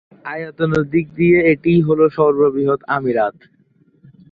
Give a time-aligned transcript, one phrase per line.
[0.25, 3.35] আয়তনের দিক দিয়ে এটিই হলো সর্ববৃহৎ আমিরাত।